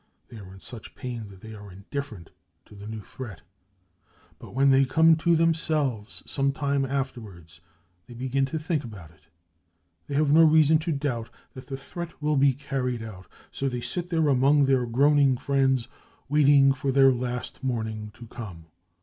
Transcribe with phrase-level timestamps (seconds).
[0.29, 2.31] They are in such pain that they are indifferent
[2.65, 3.43] to the new threat.
[4.39, 7.61] But when they come to themselves some i time afterwards,
[8.07, 9.27] they begin to think about it.
[10.07, 13.27] They have j no reason to doubt that the threat will be carried out.
[13.51, 15.87] So ^~ w Jxcy sit there among tlfbir groaning friends,
[16.27, 18.65] waiting for their last morning to come.